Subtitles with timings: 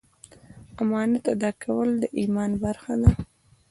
[0.75, 3.11] د امانت ادا کول د ایمان برخه ده.